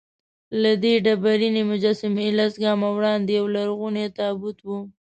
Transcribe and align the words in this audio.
له 0.61 0.71
دغه 0.83 0.97
ډبرینې 1.05 1.63
مجسمې 1.71 2.27
لس 2.39 2.53
ګامه 2.63 2.89
وړاندې 2.95 3.31
یولرغونی 3.39 4.05
تابوت 4.17 4.57
و. 4.63 4.67